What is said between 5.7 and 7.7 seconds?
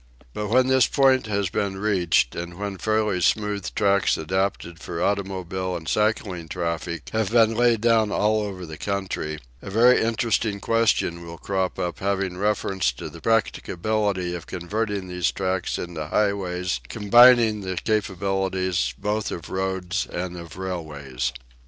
and cycling traffic have been